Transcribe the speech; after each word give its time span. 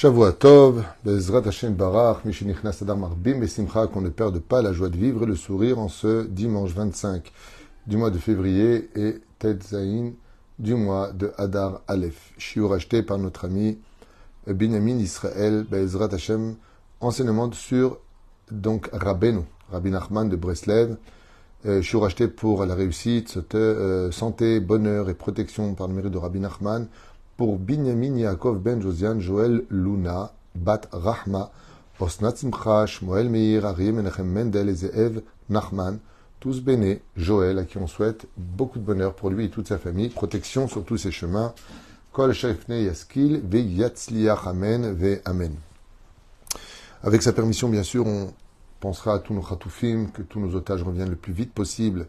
Shavua 0.00 0.30
Tov, 0.30 0.84
Bezrat 1.04 1.44
Hashem 1.44 1.74
Barach, 1.74 2.24
Mishinichnas 2.24 2.82
Adar 2.82 2.96
Marbim 2.96 3.42
et 3.42 3.48
Simcha, 3.48 3.88
qu'on 3.88 4.00
ne 4.00 4.10
perde 4.10 4.38
pas 4.38 4.62
la 4.62 4.72
joie 4.72 4.90
de 4.90 4.96
vivre 4.96 5.24
et 5.24 5.26
le 5.26 5.34
sourire 5.34 5.80
en 5.80 5.88
ce 5.88 6.24
dimanche 6.24 6.70
25 6.70 7.32
du 7.88 7.96
mois 7.96 8.12
de 8.12 8.18
février 8.18 8.90
et 8.94 9.16
Ted 9.40 9.58
Zain 9.60 10.12
du 10.60 10.76
mois 10.76 11.10
de 11.10 11.32
Adar 11.36 11.80
Aleph. 11.88 12.32
Shiur 12.38 12.72
acheté 12.74 13.02
par 13.02 13.18
notre 13.18 13.46
ami 13.46 13.80
Binyamin 14.46 15.00
Israël, 15.00 15.66
Bezrat 15.68 16.14
Hashem, 16.14 16.54
enseignement 17.00 17.50
sur 17.50 17.98
donc 18.52 18.90
Rabbeinu, 18.92 19.40
Rabbi 19.72 19.90
de 19.90 20.36
Breslev, 20.36 20.96
euh, 21.66 21.82
Shiur 21.82 22.04
acheté 22.04 22.28
pour 22.28 22.64
la 22.64 22.76
réussite, 22.76 23.36
euh, 23.56 24.12
santé, 24.12 24.60
bonheur 24.60 25.10
et 25.10 25.14
protection 25.14 25.74
par 25.74 25.88
le 25.88 25.94
mérite 25.94 26.12
de 26.12 26.18
Rabbi 26.18 26.38
Nachman, 26.38 26.86
pour 27.38 27.56
Binyamin 27.56 28.16
Yaakov 28.16 28.58
Ben 28.58 28.82
Josian 28.82 29.20
Joël 29.20 29.62
Luna, 29.70 30.32
Bat 30.56 30.80
Rahma, 30.90 31.52
Osnat 32.00 32.34
Simcha, 32.34 32.84
Shmuel 32.86 33.30
Meir, 33.30 33.64
Ari 33.64 33.92
Menachem 33.92 34.26
Mendel 34.26 34.68
et 34.68 34.74
Zeev 34.74 35.22
Nachman, 35.48 36.00
tous 36.40 36.60
bénés, 36.60 37.00
Joël, 37.16 37.60
à 37.60 37.64
qui 37.64 37.78
on 37.78 37.86
souhaite 37.86 38.26
beaucoup 38.36 38.80
de 38.80 38.84
bonheur 38.84 39.14
pour 39.14 39.30
lui 39.30 39.44
et 39.44 39.50
toute 39.50 39.68
sa 39.68 39.78
famille, 39.78 40.08
protection 40.08 40.66
sur 40.66 40.84
tous 40.84 40.96
ses 40.96 41.12
chemins. 41.12 41.54
Kol 42.10 42.32
Shefne 42.32 42.74
Yaskil, 42.74 43.40
Ve 43.48 43.58
Yatzliach 43.58 44.48
Amen, 44.48 44.92
Ve 44.92 45.20
Amen. 45.24 45.54
Avec 47.04 47.22
sa 47.22 47.32
permission, 47.32 47.68
bien 47.68 47.84
sûr, 47.84 48.04
on 48.04 48.32
pensera 48.80 49.14
à 49.14 49.18
tous 49.20 49.32
nos 49.32 49.42
khatoufim, 49.42 50.06
que 50.12 50.22
tous 50.22 50.40
nos 50.40 50.56
otages 50.56 50.82
reviennent 50.82 51.10
le 51.10 51.14
plus 51.14 51.32
vite 51.32 51.52
possible 51.52 52.08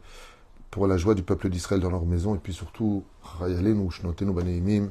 pour 0.72 0.88
la 0.88 0.98
joie 0.98 1.14
du 1.14 1.22
peuple 1.22 1.50
d'Israël 1.50 1.82
dans 1.82 1.92
leur 1.92 2.06
maison, 2.06 2.34
et 2.34 2.40
puis 2.40 2.54
surtout, 2.54 3.04
Chayalenu, 3.38 3.92
Shnotenu 3.92 4.34
Baneimim, 4.34 4.90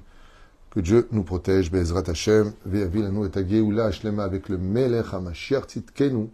que 0.78 0.82
Dieu 0.82 1.09
nous 1.10 1.24
protège, 1.24 1.73
Bezrat 1.73 2.05
Hashem, 2.06 2.52
Ve'avilanu 2.64 3.27
et 3.27 3.37
Ageoula 3.37 3.87
Hashlema 3.87 4.23
avec 4.23 4.48
le 4.48 4.59
Melech 4.59 5.06
HaMashiach 5.12 5.65
Tzidkenu. 5.65 6.29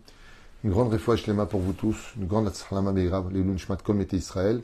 Une 0.65 0.71
grande 0.71 0.93
réfoua 0.93 1.15
Hashlema 1.15 1.47
pour 1.47 1.61
vous 1.61 1.73
tous, 1.73 1.97
une 2.21 2.27
grande 2.27 2.53
les 2.93 3.43
Nishmat 3.43 3.79
Kol 3.79 3.97
Mete 3.97 4.13
Israël. 4.13 4.61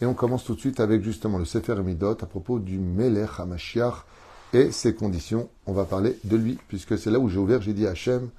Et 0.00 0.06
on 0.06 0.14
commence 0.14 0.42
tout 0.42 0.56
de 0.56 0.58
suite 0.58 0.80
avec 0.80 1.04
justement 1.04 1.38
le 1.38 1.44
Sefer 1.44 1.74
Emidot 1.78 2.16
à 2.20 2.26
propos 2.26 2.58
du 2.58 2.76
Melech 2.80 3.38
HaMashiach 3.38 4.04
et 4.52 4.72
ses 4.72 4.96
conditions. 4.96 5.48
On 5.66 5.72
va 5.74 5.84
parler 5.84 6.18
de 6.24 6.36
lui, 6.36 6.58
puisque 6.66 6.98
c'est 6.98 7.12
là 7.12 7.20
où 7.20 7.28
j'ai 7.28 7.38
ouvert, 7.38 7.62
j'ai 7.62 7.72
dit 7.72 7.86
à 7.86 7.90
Hashem, 7.90 8.30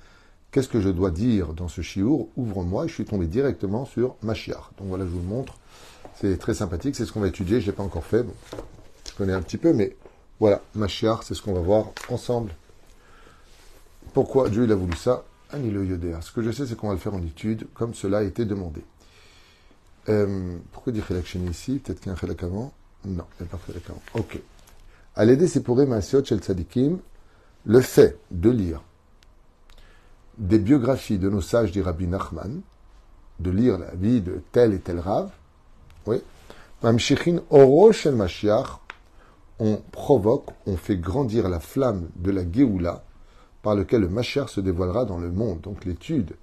qu'est-ce 0.52 0.68
que 0.68 0.82
je 0.82 0.90
dois 0.90 1.12
dire 1.12 1.54
dans 1.54 1.70
ce 1.70 1.82
shiur? 1.82 2.28
Ouvre-moi, 2.36 2.88
je 2.88 2.96
suis 2.96 3.06
tombé 3.06 3.28
directement 3.28 3.86
sur 3.86 4.18
Mashiach. 4.24 4.72
Donc 4.78 4.90
voilà, 4.90 5.06
je 5.06 5.10
vous 5.10 5.22
le 5.22 5.28
montre. 5.30 5.54
C'est 6.20 6.38
très 6.38 6.54
sympathique, 6.54 6.98
c'est 6.98 7.06
ce 7.06 7.14
qu'on 7.14 7.22
va 7.22 7.30
étudier, 7.30 7.62
je 7.62 7.68
ne 7.68 7.72
l'ai 7.72 7.78
pas 7.78 7.84
encore 7.84 8.04
fait. 8.04 8.24
Bon, 8.24 8.34
je 9.10 9.14
connais 9.16 9.32
un 9.32 9.42
petit 9.42 9.58
peu, 9.58 9.72
mais 9.72 9.96
voilà, 10.40 10.62
Mashiach, 10.76 11.20
c'est 11.24 11.34
ce 11.34 11.42
qu'on 11.42 11.54
va 11.54 11.62
voir 11.62 11.92
ensemble. 12.10 12.52
Pourquoi 14.14 14.50
Dieu 14.50 14.70
a 14.70 14.76
voulu 14.76 14.96
ça 14.96 15.24
Ani 15.52 15.72
le 15.72 15.86
Yodéa? 15.86 16.22
Ce 16.22 16.32
que 16.32 16.42
je 16.42 16.52
sais, 16.52 16.66
c'est 16.66 16.76
qu'on 16.76 16.88
va 16.88 16.94
le 16.94 17.00
faire 17.00 17.14
en 17.14 17.22
étude, 17.22 17.68
comme 17.74 17.94
cela 17.94 18.20
a 18.20 18.24
été 18.24 18.46
demandé. 18.46 18.82
Euh, 20.10 20.58
pourquoi 20.72 20.94
dire 20.94 21.06
Sheni 21.26 21.50
ici? 21.50 21.80
Peut-être 21.80 22.00
qu'il 22.00 22.08
y 22.08 22.10
a 22.10 22.14
un 22.14 22.18
Chelak 22.18 22.44
avant? 22.44 22.74
Non, 23.06 23.26
il 23.40 23.44
n'y 23.44 23.50
a 23.50 23.52
pas 23.52 23.58
de 23.58 23.74
Chelak 23.74 23.90
avant. 23.90 24.02
Ok. 24.14 24.40
À 25.16 25.26
l'aider, 25.26 25.48
c'est 25.48 25.62
pour 25.62 25.82
Emasiot 25.82 26.24
Shel 26.24 26.40
le 27.66 27.82
fait 27.82 28.20
de 28.32 28.50
lire 28.50 28.82
des 30.38 30.60
biographies 30.60 31.18
de 31.18 31.30
nos 31.30 31.42
sages 31.42 31.72
des 31.72 31.82
Rabbi 31.82 32.08
Nachman, 32.08 32.62
de 33.40 33.52
lire 33.52 33.78
la 33.78 33.92
vie 33.96 34.22
de 34.22 34.42
tel 34.52 34.74
et 34.74 34.80
tel 34.80 35.00
Rav, 35.00 35.32
oui, 36.06 36.18
Mamshichin 36.84 37.40
Oro 37.50 37.92
Shel 37.92 38.16
Mashiach, 38.16 38.80
on 39.60 39.82
provoque, 39.92 40.50
on 40.66 40.76
fait 40.76 40.98
grandir 40.98 41.50
la 41.50 41.60
flamme 41.60 42.10
de 42.16 42.32
la 42.32 42.50
Géoula 42.50 43.04
par 43.62 43.76
lequel 43.76 44.02
le 44.02 44.10
Mashiach 44.10 44.50
se 44.50 44.62
dévoilera 44.62 45.06
dans 45.06 45.18
le 45.18 45.32
monde. 45.32 45.62
Donc 45.62 45.86
l'étude, 45.86 46.34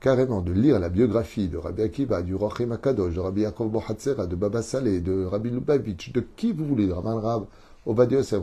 carrément, 0.00 0.40
de 0.40 0.52
lire 0.52 0.78
la 0.78 0.88
biographie 0.88 1.48
de 1.48 1.56
Rabbi 1.56 1.82
Akiva, 1.82 2.22
du 2.22 2.34
Rochim 2.34 2.70
Akadosh, 2.72 3.14
de 3.14 3.20
Rabbi 3.20 3.40
Yaakov 3.42 3.70
Bohatzera, 3.70 4.26
de 4.26 4.36
Baba 4.36 4.62
Saleh, 4.62 5.00
de 5.00 5.24
Rabbi 5.24 5.50
Lubavitch, 5.50 6.12
de 6.12 6.20
qui 6.36 6.52
vous 6.52 6.66
voulez, 6.66 6.86
de 6.86 6.92
Raman 6.92 7.18
Rav, 7.18 7.46
Ovadia 7.86 8.18
Yosef, 8.18 8.42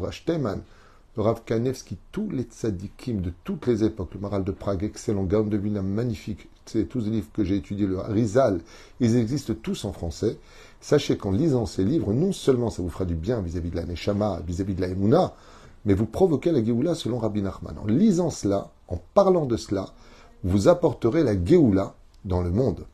De 1.17 1.21
Rav 1.23 1.41
Kanevski, 1.43 1.97
tous 2.11 2.29
les 2.29 2.43
tzadikim 2.43 3.21
de 3.21 3.33
toutes 3.43 3.65
les 3.65 3.83
époques, 3.83 4.13
le 4.13 4.19
Maral 4.19 4.43
de 4.43 4.51
Prague, 4.51 4.83
excellent, 4.83 5.23
Gaon 5.23 5.45
de 5.45 5.57
Vilna, 5.57 5.81
magnifique, 5.81 6.47
c'est 6.67 6.85
tous 6.85 7.05
les 7.05 7.09
livres 7.09 7.29
que 7.33 7.43
j'ai 7.43 7.55
étudiés, 7.55 7.87
le 7.87 7.97
Rizal, 7.97 8.61
ils 8.99 9.15
existent 9.15 9.55
tous 9.55 9.83
en 9.85 9.93
français. 9.93 10.37
Sachez 10.79 11.17
qu'en 11.17 11.31
lisant 11.31 11.65
ces 11.65 11.83
livres, 11.83 12.13
non 12.13 12.33
seulement 12.33 12.69
ça 12.69 12.83
vous 12.83 12.91
fera 12.91 13.05
du 13.05 13.15
bien 13.15 13.41
vis-à-vis 13.41 13.71
de 13.71 13.77
la 13.77 13.85
Neshama, 13.85 14.41
vis-à-vis 14.45 14.75
de 14.75 14.81
la 14.81 14.89
Emouna, 14.89 15.33
mais 15.85 15.95
vous 15.95 16.05
provoquez 16.05 16.51
la 16.51 16.63
Géoula 16.63 16.93
selon 16.93 17.17
Rabbi 17.17 17.41
Nachman. 17.41 17.79
En 17.79 17.87
lisant 17.87 18.29
cela, 18.29 18.69
en 18.87 19.01
parlant 19.15 19.47
de 19.47 19.57
cela, 19.57 19.87
vous 20.43 20.67
apporterez 20.67 21.23
la 21.23 21.33
Géoula 21.43 21.95
dans 22.25 22.43
le 22.43 22.51
monde. 22.51 22.85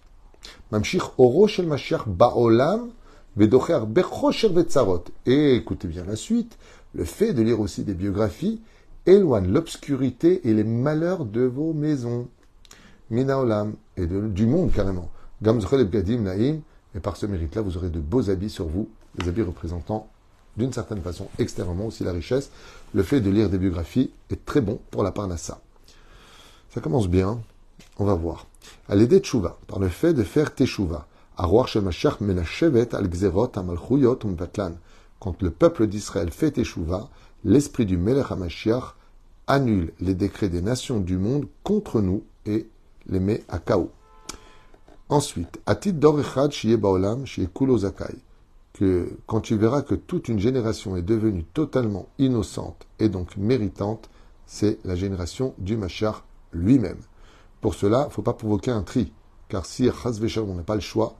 Et 5.25 5.55
écoutez 5.55 5.87
bien 5.87 6.05
la 6.05 6.15
suite, 6.15 6.57
le 6.93 7.05
fait 7.05 7.33
de 7.33 7.41
lire 7.41 7.59
aussi 7.59 7.83
des 7.83 7.93
biographies 7.93 8.61
éloigne 9.05 9.47
l'obscurité 9.47 10.47
et 10.47 10.53
les 10.53 10.63
malheurs 10.63 11.25
de 11.25 11.41
vos 11.41 11.73
maisons. 11.73 12.27
Mina 13.09 13.39
olam, 13.39 13.73
et 13.97 14.05
du 14.05 14.45
monde 14.45 14.71
carrément. 14.71 15.11
Naim, 15.41 16.59
et 16.95 16.99
par 16.99 17.17
ce 17.17 17.25
mérite-là, 17.25 17.61
vous 17.61 17.77
aurez 17.77 17.89
de 17.89 17.99
beaux 17.99 18.29
habits 18.29 18.49
sur 18.49 18.65
vous, 18.65 18.89
des 19.15 19.27
habits 19.27 19.41
représentant 19.41 20.07
d'une 20.55 20.71
certaine 20.71 21.01
façon 21.01 21.27
extérieurement 21.39 21.87
aussi 21.87 22.03
la 22.03 22.13
richesse. 22.13 22.51
Le 22.93 23.03
fait 23.03 23.21
de 23.21 23.29
lire 23.29 23.49
des 23.49 23.57
biographies 23.57 24.11
est 24.29 24.45
très 24.45 24.61
bon 24.61 24.79
pour 24.91 25.03
la 25.03 25.11
parnassa. 25.11 25.59
Ça 26.69 26.79
commence 26.79 27.07
bien, 27.07 27.39
on 27.97 28.05
va 28.05 28.13
voir. 28.13 28.47
À 28.87 28.95
l'aider 28.95 29.19
Tchouva, 29.19 29.57
par 29.67 29.79
le 29.79 29.89
fait 29.89 30.13
de 30.13 30.23
faire 30.23 30.53
Teshuva, 30.53 31.07
à 31.37 31.47
Shemashach 31.65 32.21
Menashevet 32.21 32.93
al 32.95 33.09
Gzerot 33.09 33.51
Amalchuyot 33.55 34.19
quand 35.23 35.41
le 35.41 35.51
peuple 35.51 35.87
d'Israël 35.87 36.31
fait 36.31 36.51
Teshuva, 36.51 37.09
l'esprit 37.45 37.85
du 37.85 37.95
Melech 37.95 38.29
HaMashiach 38.29 38.95
annule 39.47 39.93
les 40.01 40.15
décrets 40.15 40.49
des 40.49 40.61
nations 40.61 40.99
du 40.99 41.17
monde 41.17 41.47
contre 41.63 42.01
nous 42.01 42.23
et 42.45 42.67
les 43.07 43.21
met 43.21 43.41
à 43.47 43.59
chaos. 43.59 43.91
Ensuite, 45.07 45.61
Atit 45.65 45.93
Dorechad 45.93 46.51
Shie 46.51 46.75
Baolam 46.75 47.23
Kulozakai, 47.55 48.17
que 48.73 49.17
quand 49.25 49.39
tu 49.39 49.55
verras 49.55 49.81
que 49.81 49.95
toute 49.95 50.27
une 50.27 50.39
génération 50.39 50.97
est 50.97 51.01
devenue 51.01 51.45
totalement 51.53 52.09
innocente 52.19 52.85
et 52.99 53.07
donc 53.07 53.37
méritante, 53.37 54.09
c'est 54.45 54.77
la 54.83 54.97
génération 54.97 55.53
du 55.57 55.77
Machar 55.77 56.25
lui-même. 56.51 56.99
Pour 57.61 57.75
cela, 57.75 58.01
il 58.01 58.07
ne 58.07 58.11
faut 58.13 58.23
pas 58.23 58.33
provoquer 58.33 58.71
un 58.71 58.83
tri, 58.83 59.13
car 59.47 59.65
si 59.65 59.89
on 59.89 60.53
n'a 60.55 60.63
pas 60.63 60.75
le 60.75 60.81
choix, 60.81 61.15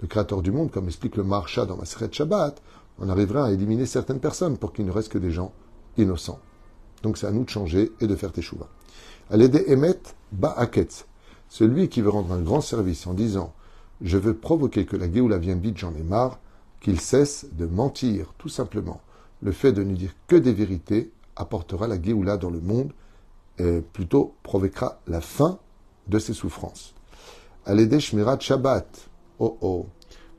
le 0.00 0.06
créateur 0.06 0.42
du 0.42 0.52
monde, 0.52 0.70
comme 0.70 0.86
explique 0.86 1.16
le 1.16 1.24
Marsha 1.24 1.66
dans 1.66 1.76
Maseret 1.76 2.12
Shabbat, 2.12 2.62
on 2.98 3.08
arrivera 3.08 3.46
à 3.46 3.52
éliminer 3.52 3.86
certaines 3.86 4.20
personnes 4.20 4.58
pour 4.58 4.72
qu'il 4.72 4.86
ne 4.86 4.90
reste 4.90 5.10
que 5.10 5.18
des 5.18 5.30
gens 5.30 5.52
innocents. 5.96 6.40
Donc 7.02 7.18
c'est 7.18 7.26
à 7.26 7.30
nous 7.30 7.44
de 7.44 7.50
changer 7.50 7.92
et 8.00 8.06
de 8.06 8.16
faire 8.16 8.32
teshuva. 8.32 8.68
Allez 9.30 9.50
Emet 9.70 10.00
Ba'aketz, 10.32 11.06
celui 11.48 11.88
qui 11.88 12.00
veut 12.00 12.08
rendre 12.08 12.32
un 12.32 12.40
grand 12.40 12.60
service 12.60 13.06
en 13.06 13.14
disant 13.14 13.54
Je 14.00 14.18
veux 14.18 14.34
provoquer 14.34 14.84
que 14.84 14.96
la 14.96 15.10
Géoula 15.10 15.38
vienne 15.38 15.60
vite, 15.60 15.78
j'en 15.78 15.94
ai 15.94 16.02
marre, 16.02 16.38
qu'il 16.80 17.00
cesse 17.00 17.46
de 17.52 17.66
mentir, 17.66 18.32
tout 18.38 18.48
simplement. 18.48 19.00
Le 19.42 19.52
fait 19.52 19.72
de 19.72 19.82
ne 19.82 19.94
dire 19.94 20.12
que 20.26 20.36
des 20.36 20.52
vérités 20.52 21.12
apportera 21.36 21.86
la 21.86 22.00
Géoula 22.00 22.36
dans 22.36 22.50
le 22.50 22.60
monde, 22.60 22.92
et 23.58 23.80
plutôt 23.80 24.34
provoquera 24.42 25.00
la 25.06 25.20
fin 25.20 25.58
de 26.08 26.18
ses 26.18 26.32
souffrances. 26.32 26.94
Alédé 27.66 28.00
Shmirat 28.00 28.40
Shabbat. 28.40 29.08
Oh 29.38 29.58
oh, 29.60 29.86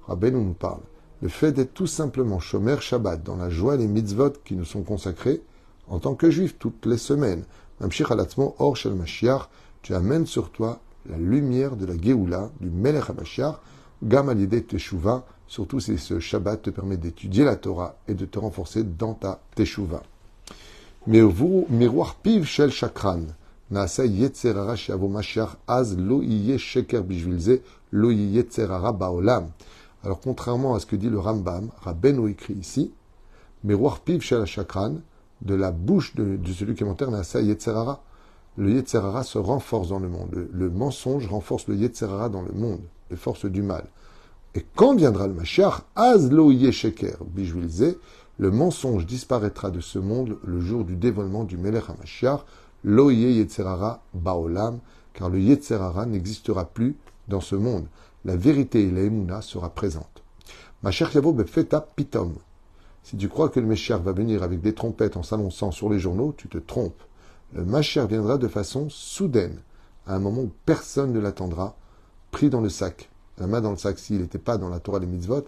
Rabbeinu 0.08 0.44
nous 0.44 0.54
parle. 0.54 0.82
Le 1.22 1.28
fait 1.28 1.52
d'être 1.52 1.74
tout 1.74 1.88
simplement 1.88 2.40
Shomer 2.40 2.78
Shabbat 2.80 3.22
dans 3.24 3.36
la 3.36 3.50
joie 3.50 3.76
les 3.76 3.88
mitzvot 3.88 4.32
qui 4.46 4.56
nous 4.56 4.64
sont 4.64 4.84
consacrés 4.84 5.42
en 5.90 6.00
tant 6.00 6.16
que 6.16 6.30
juifs 6.32 6.56
toutes 6.58 6.86
les 6.86 6.98
semaines. 6.98 7.44
Alatzmo 7.82 8.56
Or 8.60 8.78
Shel 8.78 8.94
Mashiach, 8.94 9.50
tu 9.82 9.94
amènes 9.94 10.26
sur 10.26 10.50
toi 10.50 10.80
la 11.10 11.18
lumière 11.18 11.76
de 11.76 11.86
la 11.86 11.98
Géoula, 11.98 12.50
du 12.62 12.70
Melech 12.70 13.10
HaMashiach, 13.10 13.56
Gam 14.02 14.30
Alideh 14.30 14.64
Teshuvah, 14.64 15.26
surtout 15.48 15.82
si 15.82 15.98
ce 15.98 16.20
Shabbat 16.20 16.62
te 16.62 16.70
permet 16.70 16.96
d'étudier 16.96 17.44
la 17.44 17.58
Torah 17.58 17.96
et 18.08 18.14
de 18.14 18.26
te 18.26 18.40
renforcer 18.40 18.84
dans 18.84 19.14
ta 19.14 19.42
Teshuvah. 19.56 20.04
Miroir 21.08 22.16
piv 22.16 22.46
shel 22.46 22.72
shakran, 22.72 23.24
naasa 23.72 24.06
yetzerara 24.06 24.76
shavo 24.78 25.10
Mashiach, 25.10 25.58
az 25.68 25.98
lo 25.98 26.22
iye 26.22 26.58
sheker 26.58 27.02
bishvilze, 27.02 27.62
lo 27.92 28.10
yetzerara 28.10 28.94
baolam. 28.94 29.50
Alors, 30.04 30.20
contrairement 30.22 30.76
à 30.76 30.80
ce 30.80 30.86
que 30.86 30.96
dit 30.96 31.10
le 31.10 31.20
Rambam, 31.20 31.70
Rabbeinu 31.82 32.30
écrit 32.30 32.54
ici, 32.54 32.94
Miroir 33.64 34.00
piv 34.00 34.22
shel 34.22 34.46
shakran, 34.46 34.96
de 35.42 35.56
la 35.56 35.72
bouche 35.72 36.16
de, 36.16 36.40
celui 36.54 36.76
qui 36.76 36.84
est 36.84 37.08
naasa 37.08 37.42
yetzerara, 37.42 38.02
le 38.58 38.72
Yetzerara 38.72 39.24
se 39.24 39.38
renforce 39.38 39.90
dans 39.90 40.00
le 40.00 40.10
monde. 40.10 40.48
Le, 40.52 40.70
mensonge 40.70 41.28
renforce 41.28 41.68
le 41.68 41.76
Yetzerara 41.76 42.28
dans 42.28 42.42
le 42.42 42.52
monde, 42.52 42.82
les 43.10 43.16
forces 43.16 43.46
du 43.46 43.62
mal. 43.62 43.86
Et 44.54 44.66
quand 44.76 44.96
viendra 44.96 45.28
le 45.28 45.34
Mashiach, 45.34 45.82
Az 45.96 46.30
lo 46.30 46.52
sheker 46.72 47.18
bijvilze, 47.26 47.98
Le 48.38 48.52
mensonge 48.52 49.06
disparaîtra 49.06 49.70
de 49.70 49.80
ce 49.82 50.00
monde 50.00 50.38
le 50.44 50.60
jour 50.62 50.86
du 50.86 50.96
dévoilement 50.96 51.44
du 51.44 51.58
Melech 51.58 51.90
HaMashiach, 51.90 52.46
Loye 52.84 53.34
Yetzerara 53.34 54.02
Baolam, 54.14 54.80
car 55.14 55.30
le 55.30 55.40
Yetzerara 55.40 56.06
n'existera 56.06 56.66
plus 56.66 56.98
dans 57.28 57.42
ce 57.42 57.56
monde. 57.56 57.86
La 58.26 58.36
vérité 58.36 58.84
et 58.84 58.92
la 58.92 59.02
Emouna 59.02 59.42
sera 59.42 59.70
présente. 59.70 60.24
Mashiach 60.84 61.14
Yavo 61.14 61.32
Befeta 61.32 61.80
Pitom. 61.96 62.36
Si 63.04 63.16
tu 63.16 63.30
crois 63.30 63.50
que 63.50 63.60
le 63.60 63.66
Mashiach 63.66 64.02
va 64.02 64.12
venir 64.12 64.44
avec 64.44 64.62
des 64.62 64.74
trompettes 64.74 65.16
en 65.16 65.24
s'annonçant 65.24 65.72
sur 65.72 65.90
les 65.90 66.00
journaux, 66.00 66.34
tu 66.38 66.50
te 66.50 66.58
trompes. 66.58 67.02
Le 67.54 67.64
Mashiach 67.64 68.08
viendra 68.08 68.38
de 68.38 68.48
façon 68.48 68.90
soudaine, 68.90 69.60
à 70.06 70.16
un 70.16 70.20
moment 70.20 70.42
où 70.42 70.52
personne 70.66 71.14
ne 71.14 71.20
l'attendra, 71.20 71.76
pris 72.32 72.50
dans 72.50 72.62
le 72.62 72.70
sac. 72.70 73.10
La 73.38 73.48
main 73.48 73.62
dans 73.62 73.72
le 73.72 73.78
sac, 73.78 73.98
s'il 73.98 74.20
n'était 74.20 74.38
pas 74.38 74.58
dans 74.58 74.70
la 74.70 74.80
Torah 74.80 75.00
des 75.00 75.08
mitzvot, 75.08 75.46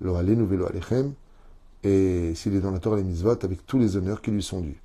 lo 0.00 0.16
alenu 0.16 0.44
velo 0.44 0.66
alechem, 0.66 1.12
et 1.84 2.32
s'il 2.34 2.54
est 2.54 2.60
dans 2.60 2.70
la 2.70 2.78
Torah 2.78 2.96
des 2.96 3.04
mitzvot, 3.04 3.44
avec 3.44 3.66
tous 3.66 3.78
les 3.78 3.96
honneurs 3.96 4.22
qui 4.22 4.30
lui 4.30 4.42
sont 4.42 4.60
dus. 4.60 4.80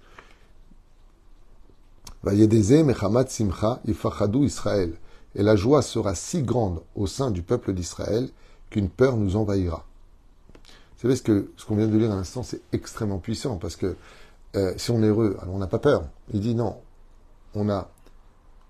simcha 3.28 3.82
Israël. 3.86 4.94
Et 5.36 5.44
la 5.44 5.56
joie 5.56 5.82
sera 5.82 6.16
si 6.16 6.44
grande 6.44 6.82
au 6.96 7.08
sein 7.08 7.32
du 7.32 7.42
peuple 7.42 7.74
d'Israël 7.74 8.30
qu'une 8.70 8.90
peur 8.90 9.18
nous 9.18 9.36
envahira. 9.36 9.86
Vous 10.54 11.02
savez 11.02 11.16
ce 11.16 11.22
que 11.22 11.52
ce 11.58 11.66
qu'on 11.66 11.76
vient 11.76 11.88
de 11.88 11.98
lire 11.98 12.12
à 12.12 12.16
l'instant, 12.16 12.44
c'est 12.44 12.62
extrêmement 12.72 13.20
puissant 13.20 13.58
parce 13.58 13.76
que 13.76 13.96
euh, 14.56 14.74
si 14.78 14.92
on 14.92 15.02
est 15.02 15.08
heureux, 15.08 15.38
alors 15.42 15.56
on 15.56 15.60
n'a 15.60 15.68
pas 15.68 15.80
peur. 15.80 16.06
Il 16.34 16.40
dit 16.40 16.56
non, 16.56 16.78
on 17.56 17.70
a 17.70 17.90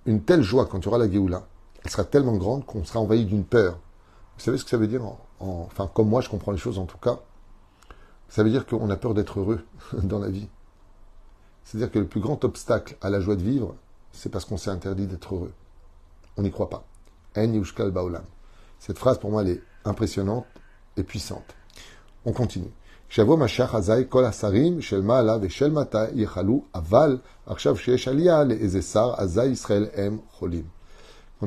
une 0.06 0.21
telle 0.21 0.42
joie 0.42 0.65
quand 0.65 0.80
tu 0.80 0.88
auras 0.88 0.98
la 0.98 1.10
Géoula, 1.10 1.45
elle 1.83 1.92
sera 1.92 2.06
tellement 2.06 2.38
grande 2.38 2.65
qu'on 2.65 2.83
sera 2.86 3.00
envahi 3.00 3.25
d'une 3.25 3.44
peur. 3.44 3.80
Vous 4.38 4.44
savez 4.44 4.57
ce 4.57 4.63
que 4.63 4.69
ça 4.69 4.77
veut 4.77 4.88
dire 4.88 5.01
Enfin, 5.39 5.89
comme 5.94 6.07
moi 6.07 6.21
je 6.21 6.30
comprends 6.30 6.54
les 6.54 6.57
choses 6.57 6.80
en 6.80 6.86
tout 6.86 6.98
cas, 6.98 7.19
ça 8.30 8.44
veut 8.44 8.50
dire 8.50 8.65
qu'on 8.65 8.89
a 8.89 8.95
peur 8.95 9.13
d'être 9.13 9.39
heureux 9.39 9.63
dans 10.04 10.19
la 10.19 10.30
vie. 10.30 10.48
C'est-à-dire 11.63 11.92
que 11.92 12.00
le 12.00 12.07
plus 12.07 12.19
grand 12.19 12.44
obstacle 12.44 12.98
à 13.01 13.10
la 13.10 13.19
joie 13.19 13.36
de 13.36 13.44
vivre, 13.44 13.75
c'est 14.12 14.30
parce 14.30 14.45
qu'on 14.45 14.57
s'est 14.57 14.69
interdit 14.69 15.07
d'être 15.07 15.36
heureux. 15.36 15.51
On 16.38 16.42
n'y 16.42 16.52
croit 16.52 16.70
pas. 16.70 16.86
Cette 18.80 18.98
phrase, 18.98 19.20
pour 19.20 19.32
moi, 19.32 19.46
est 19.46 19.62
impressionnante 19.86 20.46
et 20.98 21.04
puissante. 21.04 21.56
On 22.26 22.32
continue. 22.32 22.72
On 23.16 23.46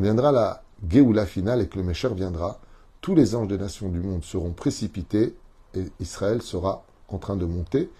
viendra 0.01 0.33
la 0.33 0.63
Géoula 0.89 1.27
finale 1.27 1.63
et 1.63 1.69
que 1.69 1.79
le 1.79 1.85
Mesher 1.85 2.15
viendra, 2.15 2.61
tous 3.01 3.15
les 3.15 3.35
anges 3.35 3.49
des 3.49 3.59
nations 3.59 3.89
du 3.89 3.99
monde 3.99 4.23
seront 4.23 4.53
précipités 4.53 5.35
et 5.75 5.85
Israël 6.01 6.43
sera 6.43 6.85
en 7.09 7.19
train 7.19 7.37
de 7.37 7.47
monter. 7.47 7.91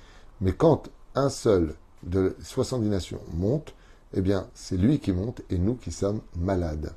Mais 0.41 0.53
quand 0.53 0.91
un 1.15 1.29
seul 1.29 1.75
de 2.03 2.37
70 2.43 2.89
nations 2.89 3.21
monte, 3.33 3.75
eh 4.17 4.23
bien, 4.23 4.49
c'est 4.55 4.79
lui 4.79 4.99
qui 4.99 5.13
monte 5.13 5.43
et 5.51 5.59
nous 5.59 5.75
qui 5.75 5.93
sommes 5.93 6.23
malades. 6.37 6.95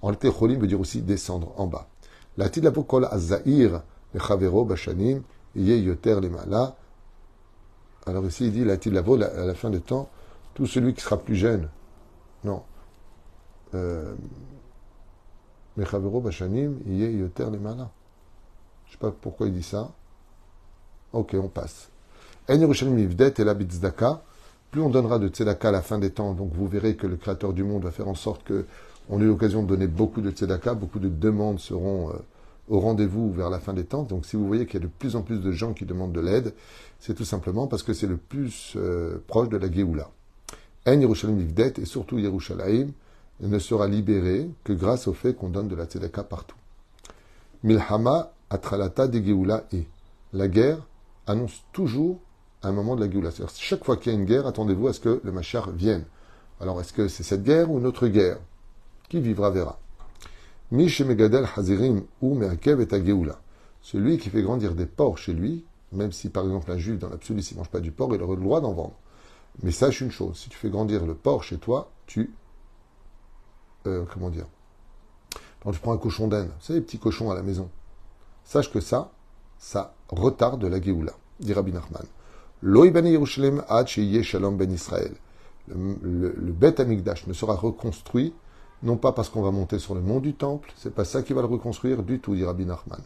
En 0.00 0.14
Cholim 0.14 0.58
veut 0.58 0.66
dire 0.66 0.80
aussi 0.80 1.02
descendre 1.02 1.52
en 1.58 1.66
bas. 1.66 1.86
La 2.38 2.48
kol 2.48 3.04
azair 3.04 3.82
le 4.14 4.20
chavero 4.20 4.64
bashanim 4.64 5.22
yoter 5.54 6.18
les 6.20 6.30
mala. 6.30 6.76
Alors 8.06 8.24
ici, 8.24 8.46
il 8.46 8.52
dit 8.52 8.64
la 8.64 8.78
tilavo 8.78 9.20
à 9.20 9.44
la 9.44 9.54
fin 9.54 9.68
des 9.68 9.80
temps, 9.80 10.08
tout 10.54 10.66
celui 10.66 10.94
qui 10.94 11.02
sera 11.02 11.18
plus 11.18 11.36
jeune. 11.36 11.68
Non. 12.42 12.62
Euh, 13.74 14.14
bashanim 15.76 16.78
yoter 16.86 17.50
les 17.50 17.58
mala. 17.58 17.90
Je 18.86 18.90
ne 18.90 18.92
sais 18.92 18.98
pas 18.98 19.10
pourquoi 19.10 19.48
il 19.48 19.52
dit 19.52 19.62
ça. 19.62 19.92
Ok, 21.12 21.36
on 21.38 21.48
passe. 21.48 21.90
En 22.48 22.54
Yerushalayim 22.54 22.98
Ivdet 22.98 23.34
et 23.36 23.44
la 23.44 23.54
plus 24.70 24.80
on 24.80 24.90
donnera 24.90 25.18
de 25.18 25.28
tzedaka 25.28 25.68
à 25.68 25.72
la 25.72 25.82
fin 25.82 25.98
des 25.98 26.10
temps, 26.10 26.32
donc 26.34 26.52
vous 26.52 26.66
verrez 26.66 26.96
que 26.96 27.06
le 27.06 27.16
Créateur 27.16 27.52
du 27.52 27.64
monde 27.64 27.84
va 27.84 27.90
faire 27.90 28.08
en 28.08 28.14
sorte 28.14 28.44
que 28.44 28.66
on 29.08 29.20
ait 29.20 29.24
l'occasion 29.24 29.62
de 29.62 29.68
donner 29.68 29.86
beaucoup 29.86 30.20
de 30.20 30.30
tzedaka, 30.30 30.74
beaucoup 30.74 30.98
de 30.98 31.08
demandes 31.08 31.58
seront 31.58 32.10
euh, 32.10 32.12
au 32.68 32.80
rendez-vous 32.80 33.32
vers 33.32 33.48
la 33.48 33.58
fin 33.58 33.72
des 33.72 33.84
temps. 33.84 34.02
Donc 34.02 34.26
si 34.26 34.36
vous 34.36 34.46
voyez 34.46 34.66
qu'il 34.66 34.80
y 34.80 34.82
a 34.82 34.86
de 34.86 34.92
plus 34.98 35.16
en 35.16 35.22
plus 35.22 35.40
de 35.40 35.50
gens 35.50 35.72
qui 35.72 35.86
demandent 35.86 36.12
de 36.12 36.20
l'aide, 36.20 36.52
c'est 37.00 37.14
tout 37.14 37.24
simplement 37.24 37.66
parce 37.66 37.82
que 37.82 37.94
c'est 37.94 38.06
le 38.06 38.18
plus 38.18 38.74
euh, 38.76 39.18
proche 39.26 39.48
de 39.48 39.56
la 39.56 39.70
Géoula. 39.70 40.10
En 40.86 41.00
Yerushalayim 41.00 41.40
Ivdet 41.40 41.74
et 41.78 41.84
surtout 41.86 42.18
Yerushalayim 42.18 42.92
ne 43.40 43.58
sera 43.58 43.86
libéré 43.86 44.50
que 44.64 44.72
grâce 44.72 45.08
au 45.08 45.14
fait 45.14 45.34
qu'on 45.34 45.48
donne 45.48 45.68
de 45.68 45.76
la 45.76 45.86
tzedaka 45.86 46.24
partout. 46.24 46.56
Milhama 47.62 48.32
atralata 48.50 49.08
de 49.08 49.20
Géoula 49.22 49.64
et 49.72 49.86
la 50.32 50.48
guerre 50.48 50.86
annonce 51.26 51.64
toujours 51.72 52.18
un 52.62 52.72
moment 52.72 52.96
de 52.96 53.04
la 53.04 53.10
Géoula. 53.10 53.30
Chaque 53.56 53.84
fois 53.84 53.96
qu'il 53.96 54.12
y 54.12 54.14
a 54.14 54.18
une 54.18 54.24
guerre, 54.24 54.46
attendez-vous 54.46 54.88
à 54.88 54.92
ce 54.92 55.00
que 55.00 55.20
le 55.22 55.32
Machar 55.32 55.70
vienne. 55.70 56.04
Alors, 56.60 56.80
est-ce 56.80 56.92
que 56.92 57.08
c'est 57.08 57.22
cette 57.22 57.44
guerre 57.44 57.70
ou 57.70 57.78
une 57.78 57.86
autre 57.86 58.08
guerre 58.08 58.38
Qui 59.08 59.20
vivra 59.20 59.50
verra. 59.50 59.78
Mish 60.70 61.00
Megadel 61.00 61.46
Hazirim 61.56 62.02
ou 62.20 62.34
Meakev 62.34 62.80
et 62.80 63.04
Géoula. 63.04 63.40
Celui 63.80 64.18
qui 64.18 64.28
fait 64.28 64.42
grandir 64.42 64.74
des 64.74 64.86
porcs 64.86 65.18
chez 65.18 65.32
lui, 65.32 65.64
même 65.92 66.12
si 66.12 66.28
par 66.28 66.44
exemple 66.44 66.70
un 66.70 66.76
juif 66.76 66.98
dans 66.98 67.08
l'absolu 67.08 67.42
s'il 67.42 67.56
ne 67.56 67.60
mange 67.60 67.70
pas 67.70 67.80
du 67.80 67.92
porc, 67.92 68.14
il 68.14 68.22
aurait 68.22 68.36
le 68.36 68.42
droit 68.42 68.60
d'en 68.60 68.72
vendre. 68.72 68.94
Mais 69.62 69.70
sache 69.70 70.00
une 70.00 70.10
chose, 70.10 70.36
si 70.36 70.50
tu 70.50 70.58
fais 70.58 70.68
grandir 70.68 71.06
le 71.06 71.14
porc 71.14 71.42
chez 71.42 71.58
toi, 71.58 71.90
tu... 72.06 72.34
Euh, 73.86 74.04
comment 74.12 74.30
dire 74.30 74.46
Quand 75.62 75.72
tu 75.72 75.78
prends 75.78 75.92
un 75.92 75.98
cochon 75.98 76.28
d'Inde, 76.28 76.50
savez 76.60 76.80
les 76.80 76.84
petits 76.84 76.98
cochons 76.98 77.30
à 77.30 77.34
la 77.34 77.42
maison, 77.42 77.70
sache 78.44 78.70
que 78.70 78.80
ça, 78.80 79.12
ça 79.58 79.94
retarde 80.08 80.64
la 80.64 80.80
Géoula, 80.80 81.12
dit 81.40 81.54
Rabbi 81.54 81.72
Nachman. 81.72 82.04
Ben 82.62 83.06
Israël. 84.72 85.12
Le, 85.68 86.34
le, 86.36 86.52
Bet 86.52 86.80
Amigdash 86.80 87.26
ne 87.26 87.32
sera 87.32 87.54
reconstruit, 87.54 88.34
non 88.82 88.96
pas 88.96 89.12
parce 89.12 89.28
qu'on 89.28 89.42
va 89.42 89.50
monter 89.50 89.78
sur 89.78 89.94
le 89.94 90.00
mont 90.00 90.20
du 90.20 90.34
temple, 90.34 90.72
c'est 90.76 90.94
pas 90.94 91.04
ça 91.04 91.22
qui 91.22 91.34
va 91.34 91.42
le 91.42 91.46
reconstruire 91.46 92.02
du 92.02 92.20
tout, 92.20 92.34
dit 92.34 92.44
Rabbi 92.44 92.64
Nachman. 92.64 93.00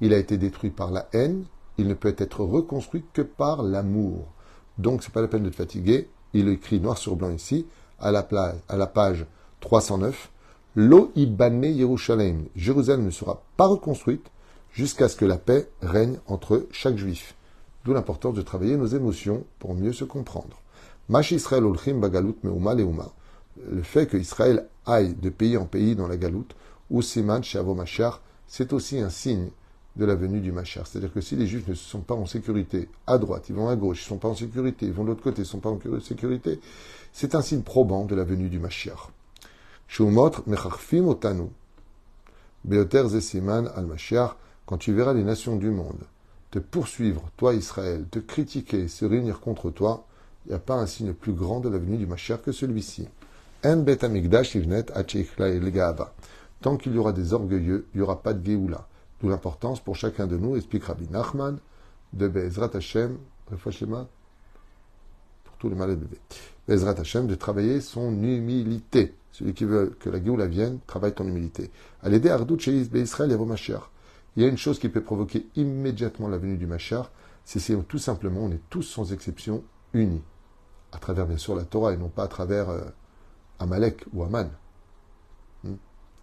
Il 0.00 0.12
a 0.12 0.18
été 0.18 0.36
détruit 0.36 0.70
par 0.70 0.90
la 0.90 1.08
haine, 1.12 1.44
il 1.78 1.88
ne 1.88 1.94
peut 1.94 2.14
être 2.18 2.44
reconstruit 2.44 3.04
que 3.12 3.22
par 3.22 3.62
l'amour. 3.62 4.26
Donc 4.78 5.02
c'est 5.02 5.12
pas 5.12 5.22
la 5.22 5.28
peine 5.28 5.44
de 5.44 5.50
te 5.50 5.56
fatiguer, 5.56 6.10
il 6.34 6.48
écrit 6.48 6.80
noir 6.80 6.98
sur 6.98 7.16
blanc 7.16 7.30
ici, 7.30 7.66
à 7.98 8.12
la, 8.12 8.26
à 8.68 8.76
la 8.76 8.86
page 8.86 9.26
309, 9.60 10.30
Lo 10.74 11.12
Ibane. 11.14 11.64
Jérusalem 12.56 13.04
ne 13.04 13.10
sera 13.10 13.42
pas 13.56 13.66
reconstruite 13.66 14.30
jusqu'à 14.72 15.08
ce 15.08 15.16
que 15.16 15.24
la 15.24 15.38
paix 15.38 15.68
règne 15.80 16.18
entre 16.26 16.66
chaque 16.70 16.96
juif. 16.96 17.34
D'où 17.84 17.92
l'importance 17.92 18.34
de 18.34 18.42
travailler 18.42 18.76
nos 18.76 18.86
émotions 18.86 19.44
pour 19.58 19.74
mieux 19.74 19.92
se 19.92 20.04
comprendre. 20.04 20.60
Mash 21.08 21.32
Israël 21.32 21.64
olchim 21.64 21.98
bagalut 21.98 22.36
meuma 22.44 22.74
leuma. 22.74 23.08
Le 23.70 23.82
fait 23.82 24.06
que 24.06 24.16
Israël 24.16 24.68
aille 24.86 25.14
de 25.14 25.30
pays 25.30 25.56
en 25.56 25.66
pays 25.66 25.96
dans 25.96 26.08
la 26.08 26.16
galoute, 26.16 26.54
ou 26.90 27.02
siman 27.02 27.42
shavo 27.42 27.74
machar, 27.74 28.20
c'est 28.46 28.72
aussi 28.72 28.98
un 28.98 29.10
signe 29.10 29.50
de 29.96 30.04
la 30.04 30.14
venue 30.14 30.40
du 30.40 30.52
machar. 30.52 30.86
C'est-à-dire 30.86 31.12
que 31.12 31.20
si 31.20 31.36
les 31.36 31.46
juifs 31.46 31.66
ne 31.68 31.74
sont 31.74 32.00
pas 32.00 32.14
en 32.14 32.26
sécurité 32.26 32.88
à 33.06 33.18
droite, 33.18 33.48
ils 33.48 33.54
vont 33.54 33.68
à 33.68 33.76
gauche, 33.76 34.02
ils 34.02 34.04
ne 34.04 34.08
sont 34.08 34.18
pas 34.18 34.28
en 34.28 34.34
sécurité, 34.34 34.86
ils 34.86 34.92
vont 34.92 35.02
de 35.04 35.08
l'autre 35.08 35.22
côté, 35.22 35.38
ils 35.38 35.42
ne 35.42 35.46
sont 35.46 35.60
pas 35.60 35.70
en 35.70 35.78
sécurité, 36.00 36.60
c'est 37.12 37.34
un 37.34 37.42
signe 37.42 37.62
probant 37.62 38.04
de 38.04 38.14
la 38.14 38.24
venue 38.24 38.48
du 38.48 38.58
machar, 38.58 39.10
quand 44.64 44.78
tu 44.78 44.92
verras 44.94 45.12
les 45.12 45.24
nations 45.24 45.56
du 45.56 45.70
monde 45.70 46.04
te 46.52 46.58
poursuivre, 46.58 47.22
toi 47.38 47.54
Israël, 47.54 48.04
te 48.10 48.18
critiquer, 48.18 48.86
se 48.86 49.06
réunir 49.06 49.40
contre 49.40 49.70
toi, 49.70 50.06
il 50.44 50.50
n'y 50.50 50.54
a 50.54 50.58
pas 50.58 50.74
un 50.74 50.86
signe 50.86 51.14
plus 51.14 51.32
grand 51.32 51.60
de 51.60 51.70
la 51.70 51.78
venue 51.78 51.96
du 51.96 52.06
Mashiach 52.06 52.42
que 52.42 52.52
celui-ci. 52.52 53.08
Tant 56.60 56.76
qu'il 56.76 56.94
y 56.94 56.98
aura 56.98 57.12
des 57.12 57.32
orgueilleux, 57.32 57.86
il 57.94 57.96
n'y 57.96 58.02
aura 58.02 58.22
pas 58.22 58.34
de 58.34 58.44
Géoula. 58.44 58.86
D'où 59.20 59.30
l'importance 59.30 59.80
pour 59.80 59.96
chacun 59.96 60.26
de 60.26 60.36
nous, 60.36 60.56
explique 60.56 60.84
Rabbi 60.84 61.08
Nachman, 61.10 61.58
de 62.12 62.28
Bezrat 62.28 62.70
Hashem, 62.74 63.16
pour 63.46 63.58
tous 65.58 65.70
les 65.70 65.74
malades 65.74 66.00
bébés. 66.00 66.20
Bezrat 66.68 67.00
Hashem, 67.00 67.28
de 67.28 67.34
travailler 67.34 67.80
son 67.80 68.10
humilité. 68.22 69.14
Celui 69.30 69.54
qui 69.54 69.64
veut 69.64 69.96
que 69.98 70.10
la 70.10 70.22
Géoula 70.22 70.48
vienne, 70.48 70.80
travaille 70.86 71.14
ton 71.14 71.26
humilité. 71.26 71.70
Ardout 72.02 72.58
chez 72.58 72.76
Israël 72.94 73.32
et 73.32 73.36
Mashiach. 73.38 73.91
Il 74.36 74.42
y 74.42 74.46
a 74.46 74.48
une 74.48 74.58
chose 74.58 74.78
qui 74.78 74.88
peut 74.88 75.02
provoquer 75.02 75.46
immédiatement 75.56 76.28
la 76.28 76.38
venue 76.38 76.56
du 76.56 76.66
Machar, 76.66 77.10
c'est 77.44 77.58
si 77.58 77.76
tout 77.88 77.98
simplement 77.98 78.40
on 78.40 78.50
est 78.50 78.62
tous 78.70 78.82
sans 78.82 79.12
exception 79.12 79.62
unis, 79.92 80.22
à 80.92 80.98
travers 80.98 81.26
bien 81.26 81.36
sûr 81.36 81.54
la 81.54 81.64
Torah 81.64 81.92
et 81.92 81.96
non 81.96 82.08
pas 82.08 82.24
à 82.24 82.28
travers 82.28 82.70
euh, 82.70 82.82
Amalek 83.58 84.04
ou 84.12 84.22
Aman. 84.22 84.48
Hmm? 85.64 85.74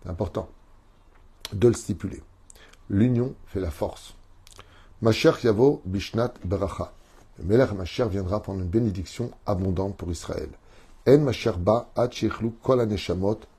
C'est 0.02 0.10
important 0.10 0.50
de 1.54 1.68
le 1.68 1.74
stipuler. 1.74 2.24
L'union 2.90 3.36
fait 3.48 3.60
la 3.60 3.72
force. 3.72 4.16
Mashiach 5.02 5.44
Yavo 5.44 5.82
Bishnat 5.86 6.34
Beracha. 6.44 6.94
Le 7.38 7.46
Melech 7.46 7.72
Mashiach 7.72 8.10
viendra 8.10 8.42
prendre 8.42 8.62
une 8.62 8.68
bénédiction 8.68 9.32
abondante 9.46 9.96
pour 9.96 10.12
Israël. 10.12 10.50
En 11.08 11.20
Mashiach 11.20 11.58
Ba 11.58 11.90
Kol 12.64 12.88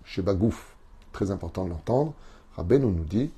Shebagouf. 0.05 0.77
Très 1.13 1.31
important 1.31 1.65
de 1.65 1.71
l'entendre. 1.71 2.15
Rabbeinu 2.57 2.87
nous 2.87 3.05
dit 3.05 3.31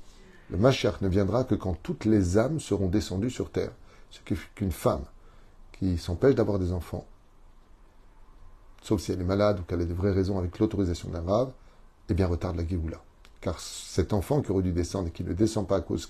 le 0.53 0.59
Mashiach 0.59 1.01
ne 1.01 1.07
viendra 1.07 1.43
que 1.45 1.55
quand 1.55 1.73
toutes 1.81 2.05
les 2.05 2.37
âmes 2.37 2.59
seront 2.59 2.87
descendues 2.87 3.31
sur 3.31 3.49
terre. 3.49 3.71
ce 4.11 4.19
qu'une 4.53 4.71
femme 4.71 5.03
qui 5.79 5.97
s'empêche 5.97 6.35
d'avoir 6.35 6.59
des 6.59 6.71
enfants, 6.71 7.07
sauf 8.83 9.01
si 9.01 9.11
elle 9.11 9.21
est 9.21 9.25
malade 9.25 9.59
ou 9.59 9.63
qu'elle 9.63 9.81
a 9.81 9.85
des 9.85 9.95
vraies 9.95 10.11
raisons 10.11 10.37
avec 10.37 10.59
l'autorisation 10.59 11.09
d'un 11.09 11.23
rave, 11.23 11.51
eh 12.07 12.13
bien 12.13 12.27
retarde 12.27 12.55
la 12.55 12.67
Géoula. 12.67 13.01
Car 13.41 13.59
cet 13.59 14.13
enfant 14.13 14.43
qui 14.43 14.51
aurait 14.51 14.61
dû 14.61 14.73
descendre 14.73 15.07
et 15.07 15.11
qui 15.11 15.23
ne 15.23 15.33
descend 15.33 15.67
pas 15.67 15.77
à 15.77 15.81
cause 15.81 16.07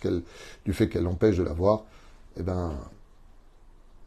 du 0.65 0.73
fait 0.73 0.89
qu'elle 0.89 1.03
l'empêche 1.03 1.37
de 1.37 1.43
l'avoir, 1.43 1.85
eh 2.35 2.43
bien, 2.43 2.73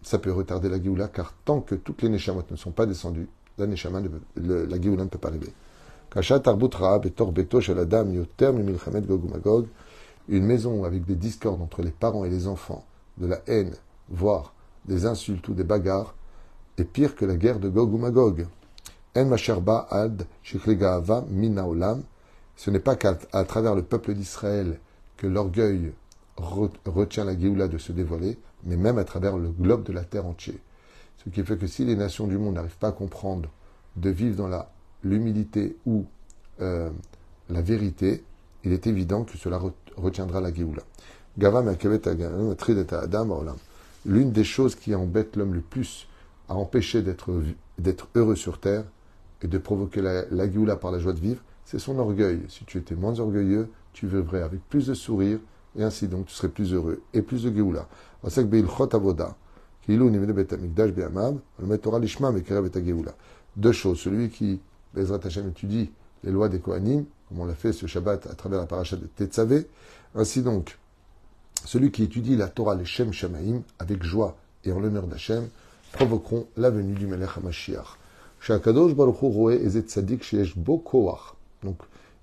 ça 0.03 0.19
peut 0.19 0.33
retarder 0.33 0.69
la 0.69 0.83
Géoula, 0.83 1.09
car 1.09 1.33
tant 1.47 1.63
que 1.63 1.77
toutes 1.77 2.03
les 2.03 2.11
Neshamot 2.11 2.45
ne 2.51 2.57
sont 2.57 2.73
pas 2.73 2.85
descendues, 2.85 3.31
la 3.57 3.67
Neshama, 3.67 4.03
la 4.37 4.79
ne 4.79 5.05
peut 5.07 5.19
pas 5.19 5.29
arriver. 5.29 5.55
Une 10.29 10.45
maison 10.45 10.85
avec 10.85 11.05
des 11.05 11.15
discordes 11.15 11.63
entre 11.63 11.83
les 11.83 11.91
parents 11.91 12.25
et 12.25 12.31
les 12.31 12.49
enfants, 12.49 12.85
de 13.19 13.27
la 13.27 13.41
haine, 13.47 13.75
voire 14.09 14.55
des 14.87 15.07
insultes 15.07 15.49
ou 15.49 15.55
des 15.55 15.65
bagarres, 15.65 16.15
est 16.79 16.85
pire 16.85 17.15
que 17.15 17.25
la 17.25 17.37
guerre 17.37 17.61
de 17.61 17.69
Gog 17.69 17.93
ou 17.93 17.99
Magog. 17.99 18.47
En 19.15 19.33
ad 19.33 20.27
Ce 22.57 22.71
n'est 22.71 22.81
pas 22.81 22.97
qu'à 22.97 23.15
travers 23.45 23.75
le 23.75 23.83
peuple 23.83 24.15
d'Israël 24.15 24.79
que 25.17 25.27
l'orgueil 25.27 25.93
retient 26.37 27.25
la 27.25 27.39
Géoula 27.39 27.69
de 27.69 27.79
se 27.79 27.93
dévoiler, 27.93 28.39
mais 28.65 28.77
même 28.77 28.99
à 28.99 29.05
travers 29.05 29.39
le 29.39 29.49
globe 29.49 29.85
de 29.85 29.93
la 29.93 30.05
terre 30.05 30.27
entier. 30.27 30.61
Ce 31.25 31.31
qui 31.31 31.43
fait 31.43 31.57
que 31.57 31.67
si 31.67 31.85
les 31.85 31.97
nations 31.97 32.27
du 32.27 32.37
monde 32.37 32.55
n'arrivent 32.55 32.77
pas 32.77 32.89
à 32.89 32.93
comprendre 32.93 33.49
de 33.97 34.11
vivre 34.11 34.37
dans 34.37 34.67
l'humilité 35.03 35.77
ou 35.87 36.05
euh, 36.61 36.91
la 37.49 37.63
vérité, 37.63 38.23
il 38.65 38.73
est 38.73 38.87
évident 38.87 39.25
que 39.25 39.39
cela 39.39 39.57
retiendra 39.97 40.41
la 40.41 40.53
Géoula. 40.53 40.83
L'une 44.07 44.31
des 44.31 44.45
choses 44.45 44.75
qui 44.75 44.95
embête 44.95 45.37
l'homme 45.37 45.55
le 45.55 45.61
plus 45.61 46.09
à 46.49 46.55
empêcher 46.55 47.03
d'être 47.03 48.09
heureux 48.15 48.37
sur 48.37 48.59
terre 48.61 48.85
et 49.43 49.49
de 49.49 49.59
provoquer 49.59 50.01
la, 50.01 50.25
la 50.31 50.51
Géoula 50.51 50.77
par 50.77 50.91
la 50.93 50.99
joie 50.99 51.13
de 51.13 51.21
vivre, 51.21 51.43
c'est 51.65 51.79
son 51.79 51.99
orgueil. 51.99 52.43
Si 52.49 52.65
tu 52.65 52.79
étais 52.79 52.95
moins 52.95 53.19
orgueilleux, 53.19 53.69
tu 53.93 54.07
vivrais 54.07 54.43
avec 54.43 54.61
plus 54.69 54.87
de 54.87 54.95
sourire, 54.95 55.39
et 55.77 55.83
ainsi 55.83 56.09
donc 56.09 56.27
tu 56.27 56.35
serais 56.35 56.49
plus 56.49 56.73
heureux 56.73 57.03
et 57.13 57.23
plus 57.23 57.43
de 57.45 57.55
Géoula. 57.55 57.89
Deux 63.57 63.73
choses. 63.73 63.99
Celui 63.99 64.31
qui, 64.31 64.61
Bezrat 64.95 65.21
Hashem, 65.25 65.49
étudie 65.49 65.91
les 66.25 66.31
lois 66.31 66.49
des 66.49 66.59
Kohanim, 66.61 67.05
comme 67.29 67.41
on 67.41 67.45
l'a 67.45 67.55
fait 67.55 67.73
ce 67.73 67.87
Shabbat 67.87 68.27
à 68.27 68.35
travers 68.35 68.61
la 68.61 68.67
paracha 68.67 68.97
de 68.97 69.07
Tetzavé. 69.07 69.67
Ainsi 70.15 70.43
donc, 70.43 70.79
celui 71.65 71.91
qui 71.91 72.05
étudie 72.05 72.37
la 72.37 72.49
Torah, 72.49 72.75
les 72.75 72.85
Shem 72.85 73.13
Shamaim, 73.13 73.63
avec 73.79 74.03
joie 74.03 74.37
et 74.65 74.73
en 74.73 74.81
l'honneur 74.81 75.07
d'Hachem, 75.07 75.49
provoqueront 75.93 76.47
la 76.57 76.71
venue 76.71 76.95
du 76.95 77.07
Melech 77.07 77.31
HaMashiach. 77.37 77.99
Shakadosh 78.41 78.95
Baruch 78.95 79.23
Hu 79.23 79.53
Ezet 79.53 79.83
Tzadik 79.83 80.23
Sheesh 80.23 80.57
Bo 80.57 80.83
Donc, 81.63 81.79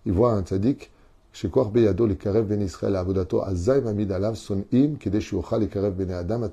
il 0.05 0.13
voit 0.13 0.33
un 0.33 0.43
Tzadik, 0.43 0.91
Shekor 1.33 1.71
Beyado 1.71 2.05
le 2.05 2.15
Karev 2.15 2.45
Ben 2.45 2.61
Israël 2.61 2.95
Avodato 2.95 3.41
Azay 3.41 3.81
Mamid 3.81 4.11
Alav 4.11 4.35
Son'im 4.35 4.97
Kedesh 4.99 5.31
Yochal 5.31 5.61
le 5.61 5.67
Karev 5.67 5.93
Ben 5.95 6.11
Adam 6.11 6.49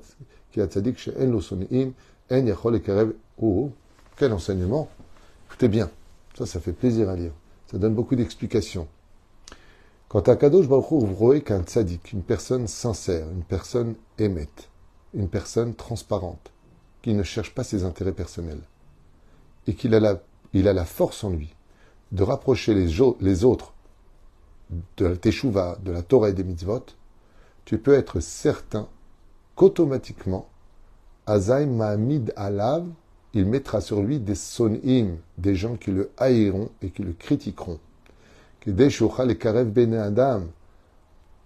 Ki 0.51 0.59
Tzadik 0.65 0.97
She'en 0.97 1.27
Lo 1.27 1.39
Son'im 1.39 1.91
En 2.31 2.45
Yachol 2.45 2.73
le 2.73 2.79
Karev 2.79 3.13
Oh, 3.41 3.71
quel 4.17 4.33
enseignement 4.33 4.89
Écoutez 5.47 5.67
bien, 5.67 5.89
ça, 6.37 6.45
ça 6.45 6.59
fait 6.59 6.73
plaisir 6.73 7.09
à 7.09 7.15
lire. 7.15 7.31
Ça 7.71 7.77
donne 7.77 7.95
beaucoup 7.95 8.15
d'explications. 8.15 8.87
Quant 10.09 10.19
à 10.19 10.35
Kadosh 10.35 10.67
Baruch 10.67 10.89
vous 10.89 11.15
voyez 11.15 11.41
qu'un 11.41 11.63
tzaddik, 11.63 12.11
une 12.11 12.21
personne 12.21 12.67
sincère, 12.67 13.29
une 13.29 13.43
personne 13.43 13.95
émette, 14.19 14.69
une 15.13 15.29
personne 15.29 15.73
transparente, 15.73 16.51
qui 17.01 17.13
ne 17.13 17.23
cherche 17.23 17.55
pas 17.55 17.63
ses 17.63 17.85
intérêts 17.85 18.11
personnels, 18.11 18.63
et 19.67 19.73
qu'il 19.73 19.95
a 19.95 20.01
la, 20.01 20.85
force 20.85 21.23
en 21.23 21.29
lui 21.29 21.55
de 22.11 22.23
rapprocher 22.23 22.73
les, 22.73 22.99
autres 22.99 23.73
de 24.97 25.05
la 25.05 25.15
Teshuvah, 25.15 25.77
de 25.81 25.93
la 25.93 26.01
Torah 26.01 26.29
et 26.29 26.33
des 26.33 26.43
mitzvot, 26.43 26.85
tu 27.63 27.77
peux 27.77 27.93
être 27.93 28.19
certain 28.19 28.89
qu'automatiquement, 29.55 30.49
Azaï 31.25 31.67
Mahamid 31.67 32.33
Alav, 32.35 32.85
il 33.33 33.45
mettra 33.45 33.81
sur 33.81 34.01
lui 34.01 34.19
des 34.19 34.35
sonim, 34.35 35.17
des 35.37 35.55
gens 35.55 35.75
qui 35.75 35.91
le 35.91 36.11
haïront 36.17 36.69
et 36.81 36.89
qui 36.89 37.03
le 37.03 37.13
critiqueront. 37.13 37.79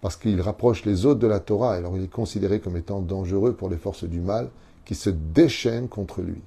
Parce 0.01 0.17
qu'il 0.17 0.41
rapproche 0.41 0.85
les 0.85 1.05
autres 1.05 1.19
de 1.19 1.27
la 1.27 1.39
Torah, 1.39 1.73
alors 1.73 1.95
il 1.97 2.03
est 2.03 2.11
considéré 2.11 2.59
comme 2.59 2.77
étant 2.77 3.01
dangereux 3.01 3.53
pour 3.53 3.69
les 3.69 3.77
forces 3.77 4.03
du 4.03 4.19
mal 4.19 4.49
qui 4.83 4.95
se 4.95 5.09
déchaînent 5.09 5.87
contre 5.87 6.21
lui. 6.21 6.41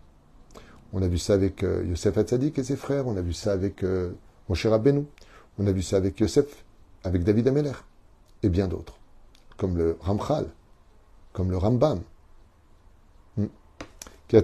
On 0.93 1.03
a 1.03 1.09
vu 1.09 1.19
ça 1.19 1.35
avec 1.35 1.63
euh, 1.63 1.85
Yosef 1.87 2.17
Hatzadik 2.17 2.59
et 2.59 2.65
ses 2.65 2.77
frères, 2.77 3.07
on 3.07 3.17
a 3.17 3.21
vu 3.21 3.33
ça 3.33 3.53
avec 3.53 3.83
euh, 3.83 4.13
Moshe 4.49 4.67
Rabbeinu, 4.67 5.05
on 5.59 5.67
a 5.67 5.73
vu 5.73 5.83
ça 5.83 5.97
avec 5.97 6.19
Yosef, 6.21 6.65
avec 7.05 7.25
David 7.25 7.49
Ameler, 7.49 7.73
et 8.43 8.49
bien 8.49 8.69
d'autres, 8.69 8.99
comme 9.57 9.77
le 9.77 9.97
Ramchal, 10.01 10.47
comme 11.33 11.51
le 11.51 11.57
Rambam. 11.57 12.01
Car 14.29 14.43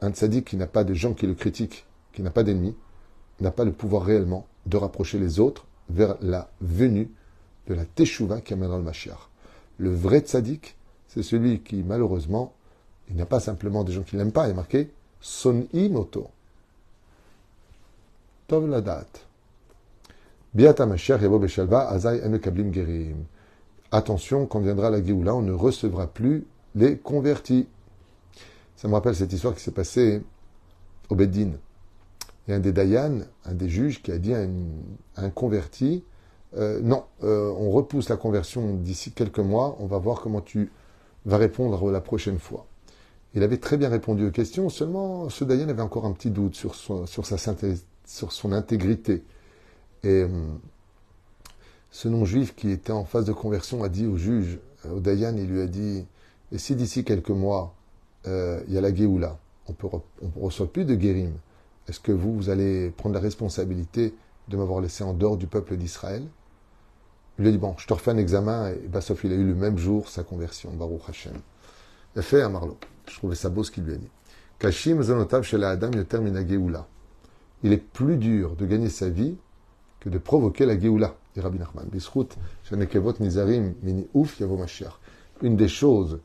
un 0.00 0.10
tzaddik 0.12 0.44
qui 0.44 0.56
n'a 0.56 0.66
pas 0.66 0.84
de 0.84 0.92
gens 0.94 1.14
qui 1.14 1.26
le 1.26 1.34
critiquent, 1.34 1.86
qui 2.12 2.22
n'a 2.22 2.30
pas 2.30 2.42
d'ennemis, 2.42 2.76
n'a 3.40 3.50
pas 3.50 3.64
le 3.64 3.72
pouvoir 3.72 4.04
réellement 4.04 4.46
de 4.66 4.76
rapprocher 4.76 5.18
les 5.18 5.40
autres 5.40 5.66
vers 5.88 6.16
la 6.20 6.50
venue 6.60 7.10
de 7.68 7.74
la 7.74 7.84
teshuva 7.84 8.40
qui 8.40 8.52
amènera 8.52 8.76
le 8.76 8.84
Mashiach. 8.84 9.30
Le 9.78 9.94
vrai 9.94 10.20
tzaddik, 10.20 10.76
c'est 11.06 11.22
celui 11.22 11.60
qui, 11.60 11.82
malheureusement, 11.82 12.52
il 13.08 13.16
n'y 13.16 13.22
a 13.22 13.26
pas 13.26 13.40
simplement 13.40 13.84
des 13.84 13.92
gens 13.92 14.02
qui 14.02 14.16
l'aiment 14.16 14.32
pas, 14.32 14.46
il 14.46 14.50
est 14.50 14.54
marqué 14.54 14.90
son 15.20 15.66
imoto. 15.72 16.28
Tov 18.46 18.68
la 18.68 18.80
date. 18.80 19.26
Attention, 23.90 24.46
quand 24.46 24.60
viendra 24.60 24.90
la 24.90 25.02
Géoula, 25.02 25.34
on 25.34 25.42
ne 25.42 25.52
recevra 25.52 26.06
plus 26.06 26.44
les 26.74 26.96
convertis. 26.96 27.66
Ça 28.76 28.88
me 28.88 28.94
rappelle 28.94 29.14
cette 29.14 29.32
histoire 29.32 29.54
qui 29.54 29.60
s'est 29.60 29.72
passée 29.72 30.22
au 31.08 31.14
Beddin. 31.14 31.52
Il 32.46 32.52
y 32.52 32.54
a 32.54 32.56
un 32.56 32.60
des 32.60 32.72
Dayan, 32.72 33.20
un 33.44 33.54
des 33.54 33.68
juges, 33.68 34.02
qui 34.02 34.10
a 34.12 34.18
dit 34.18 34.34
à, 34.34 34.46
un 35.16 35.30
converti 35.30 36.04
euh, 36.56 36.80
Non, 36.80 37.04
euh, 37.22 37.52
on 37.58 37.70
repousse 37.70 38.08
la 38.08 38.16
conversion 38.16 38.74
d'ici 38.74 39.12
quelques 39.12 39.38
mois, 39.38 39.76
on 39.80 39.86
va 39.86 39.98
voir 39.98 40.20
comment 40.20 40.40
tu 40.40 40.72
vas 41.26 41.36
répondre 41.36 41.90
la 41.90 42.00
prochaine 42.00 42.38
fois. 42.38 42.66
Il 43.34 43.42
avait 43.42 43.58
très 43.58 43.76
bien 43.76 43.90
répondu 43.90 44.26
aux 44.26 44.30
questions, 44.30 44.70
seulement 44.70 45.28
ce 45.28 45.44
Dayan 45.44 45.68
avait 45.68 45.82
encore 45.82 46.06
un 46.06 46.12
petit 46.12 46.30
doute 46.30 46.54
sur 46.54 46.74
son, 46.74 48.52
intégrité. 48.52 49.24
Et 50.02 50.22
euh, 50.22 50.28
ce 51.90 52.08
non-juif 52.08 52.54
qui 52.54 52.70
était 52.70 52.92
en 52.92 53.04
phase 53.04 53.26
de 53.26 53.32
conversion 53.32 53.82
a 53.82 53.90
dit 53.90 54.06
au 54.06 54.16
juge, 54.16 54.58
au 54.90 55.00
Dayan, 55.00 55.36
il 55.36 55.48
lui 55.48 55.60
a 55.60 55.66
dit 55.66 56.06
Et 56.52 56.58
si 56.58 56.74
d'ici 56.76 57.04
quelques 57.04 57.30
mois, 57.30 57.74
il 58.26 58.72
y 58.72 58.78
a 58.78 58.80
la 58.80 58.94
Géoula, 58.94 59.38
on 59.66 59.74
ne 60.22 60.42
reçoit 60.42 60.72
plus 60.72 60.84
de 60.84 60.94
guérim, 60.94 61.32
est-ce 61.88 62.00
que 62.00 62.12
vous, 62.12 62.34
vous 62.34 62.50
allez 62.50 62.90
prendre 62.90 63.14
la 63.14 63.20
responsabilité 63.20 64.14
de 64.48 64.56
m'avoir 64.56 64.80
laissé 64.80 65.04
en 65.04 65.14
dehors 65.14 65.36
du 65.36 65.46
peuple 65.46 65.76
d'Israël? 65.76 66.22
Il 67.38 67.42
lui 67.42 67.48
a 67.48 67.52
dit, 67.52 67.58
bon, 67.58 67.74
je 67.78 67.86
te 67.86 67.92
refais 67.94 68.10
un 68.10 68.16
examen, 68.16 68.70
et 68.70 68.88
Bassof, 68.88 69.24
il 69.24 69.32
a 69.32 69.36
eu 69.36 69.46
le 69.46 69.54
même 69.54 69.78
jour 69.78 70.08
sa 70.08 70.22
conversion, 70.22 70.70
Baruch 70.72 71.02
Hashem. 71.08 71.34
A 72.16 72.22
fait 72.22 72.42
à 72.42 72.48
Marlo. 72.48 72.76
Je 73.06 73.14
trouvais 73.16 73.36
ça 73.36 73.48
beau 73.48 73.62
ce 73.62 73.70
qu'il 73.70 73.84
lui 73.84 73.94
a 73.94 73.96
dit. 73.96 74.10
Kashim 74.58 75.00
Zanotav 75.02 75.44
chez 75.44 75.56
la 75.56 75.70
Adam 75.70 75.90
termine 76.08 76.46
Geoula. 76.46 76.86
Il 77.62 77.72
est 77.72 77.76
plus 77.76 78.16
dur 78.16 78.56
de 78.56 78.66
gagner 78.66 78.88
sa 78.88 79.08
vie 79.08 79.36
que 80.00 80.08
de 80.08 80.18
provoquer 80.18 80.66
la 80.66 80.78
Geoula, 80.78 81.14
dit 81.34 81.40
Rabbi 81.40 81.58
Nachman. 81.58 81.86
Bisrout, 81.86 82.28
Nizarim, 83.20 83.74
Mini 83.82 84.08
Ouf, 84.14 84.40
Yavo. 84.40 84.58
Une 85.42 85.56
des 85.56 85.68
choses 85.68 86.18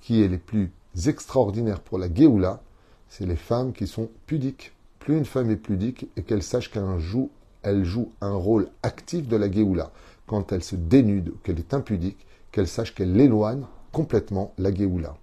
qui 0.00 0.22
est 0.22 0.28
les 0.28 0.38
plus 0.38 0.70
extraordinaires 1.06 1.80
pour 1.80 1.98
la 1.98 2.12
Geoula, 2.12 2.62
c'est 3.08 3.26
les 3.26 3.36
femmes 3.36 3.72
qui 3.72 3.86
sont 3.86 4.08
pudiques 4.26 4.72
plus 5.00 5.16
une 5.16 5.24
femme 5.24 5.50
est 5.50 5.56
pudique 5.56 6.06
et 6.16 6.22
qu'elle 6.22 6.42
sache 6.42 6.70
qu'elle 6.70 6.98
joue, 6.98 7.30
elle 7.62 7.84
joue 7.84 8.12
un 8.20 8.34
rôle 8.34 8.68
actif 8.82 9.26
de 9.26 9.36
la 9.36 9.50
Géoula. 9.50 9.90
Quand 10.26 10.52
elle 10.52 10.62
se 10.62 10.76
dénude, 10.76 11.32
qu'elle 11.42 11.58
est 11.58 11.74
impudique, 11.74 12.24
qu'elle 12.52 12.68
sache 12.68 12.94
qu'elle 12.94 13.18
éloigne 13.18 13.64
complètement 13.90 14.52
la 14.58 14.72
Géoula. 14.72 15.16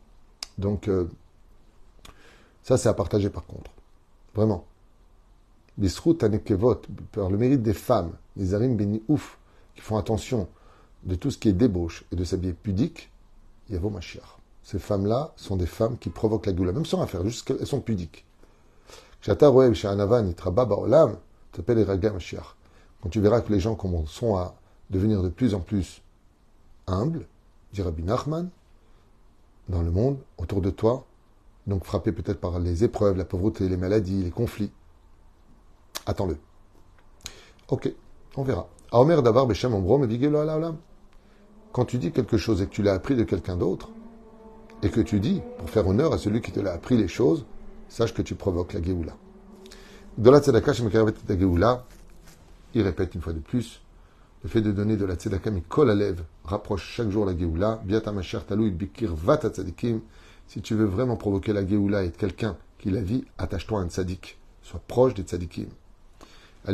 Donc, 0.57 0.89
euh, 0.89 1.07
ça, 2.63 2.77
c'est 2.77 2.89
à 2.89 2.93
partager 2.93 3.29
par 3.29 3.45
contre. 3.45 3.71
Vraiment. 4.35 4.65
Bisrout 5.77 6.17
Anekevot, 6.23 6.81
par 7.11 7.29
le 7.29 7.37
mérite 7.37 7.61
des 7.61 7.73
femmes, 7.73 8.13
les 8.35 8.55
Arim 8.55 8.75
Beni 8.75 9.03
Ouf, 9.07 9.37
qui 9.75 9.81
font 9.81 9.97
attention 9.97 10.47
de 11.03 11.13
tout 11.13 11.29
ce 11.29 11.37
qui 11.37 11.49
est 11.49 11.53
débauche 11.53 12.03
et 12.11 12.15
de 12.15 12.23
s'habiller 12.23 12.53
pudique, 12.53 13.11
Yavo 13.69 13.91
Mashiach. 13.91 14.36
Ces 14.67 14.79
femmes-là 14.79 15.31
sont 15.37 15.55
des 15.55 15.65
femmes 15.65 15.97
qui 15.97 16.09
provoquent 16.09 16.45
la 16.47 16.53
Géoula, 16.53 16.73
même 16.73 16.85
sans 16.85 16.97
rien 16.97 17.07
faire, 17.07 17.23
juste 17.23 17.47
qu'elles 17.47 17.65
sont 17.65 17.79
pudiques. 17.79 18.25
Quand 19.25 19.39
tu 23.09 23.21
verras 23.21 23.39
que 23.39 23.53
les 23.53 23.61
gens 23.61 23.77
sont 24.07 24.35
à 24.35 24.55
devenir 24.89 25.23
de 25.23 25.29
plus 25.29 25.53
en 25.53 25.61
plus 25.61 26.01
humbles, 26.85 27.29
dit 27.71 27.81
Rabbi 27.81 28.03
Nachman, 28.03 28.49
dans 29.69 29.81
le 29.81 29.89
monde, 29.89 30.17
autour 30.37 30.59
de 30.59 30.69
toi, 30.69 31.05
donc 31.65 31.85
frappé 31.85 32.11
peut-être 32.11 32.41
par 32.41 32.59
les 32.59 32.83
épreuves, 32.83 33.15
la 33.15 33.23
pauvreté, 33.23 33.69
les 33.69 33.77
maladies, 33.77 34.21
les 34.21 34.31
conflits. 34.31 34.73
Attends-le. 36.05 36.37
Ok, 37.69 37.89
on 38.35 38.43
verra. 38.43 38.67
Quand 41.71 41.85
tu 41.85 41.97
dis 41.97 42.11
quelque 42.11 42.35
chose 42.35 42.61
et 42.61 42.65
que 42.65 42.71
tu 42.71 42.83
l'as 42.83 42.95
appris 42.95 43.15
de 43.15 43.23
quelqu'un 43.23 43.55
d'autre, 43.55 43.91
et 44.83 44.89
que 44.89 45.01
tu 45.01 45.19
dis, 45.19 45.41
pour 45.57 45.69
faire 45.69 45.87
honneur 45.87 46.13
à 46.13 46.17
celui 46.17 46.41
qui 46.41 46.51
te 46.51 46.59
l'a 46.59 46.73
appris 46.73 46.97
les 46.97 47.07
choses, 47.07 47.45
sache 47.89 48.13
que 48.13 48.21
tu 48.21 48.35
provoques 48.35 48.73
la 48.73 48.81
Géoula. 48.81 49.15
De 50.17 50.29
la 50.29 50.39
tzedaka, 50.39 50.71
la 51.27 51.37
Géoula, 51.37 51.85
il 52.73 52.81
répète 52.81 53.15
une 53.15 53.21
fois 53.21 53.33
de 53.33 53.39
plus, 53.39 53.81
le 54.43 54.49
fait 54.49 54.61
de 54.61 54.71
donner 54.71 54.97
de 54.97 55.05
la 55.05 55.15
tzedaka 55.15 55.49
kol 55.67 55.89
alev 55.89 56.23
rapproche 56.45 56.83
chaque 56.95 57.09
jour 57.09 57.25
la 57.25 57.35
Géoula. 57.35 57.81
Biata 57.83 58.11
bikir 58.11 59.13
vata 59.15 59.49
tzadikim. 59.49 60.01
Si 60.47 60.61
tu 60.61 60.75
veux 60.75 60.85
vraiment 60.85 61.17
provoquer 61.17 61.53
la 61.53 61.65
Géoula 61.65 62.03
et 62.03 62.07
être 62.07 62.17
quelqu'un 62.17 62.55
qui 62.77 62.91
la 62.91 63.01
vit, 63.01 63.25
attache-toi 63.37 63.79
à 63.79 63.83
un 63.83 63.87
tzadik. 63.89 64.37
Sois 64.61 64.81
proche 64.87 65.15
des 65.15 65.23
tzadikim. 65.23 65.67
Par 66.63 66.73